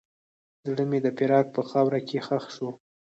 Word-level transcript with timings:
زړه 0.67 0.83
مې 0.89 0.99
د 1.05 1.07
فراق 1.17 1.47
په 1.55 1.61
خاوره 1.69 1.99
کې 2.07 2.17
ښخ 2.27 2.45
شو. 2.55 2.69